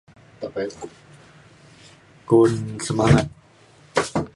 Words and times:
ku'un 2.27 2.53
semangat 2.87 3.27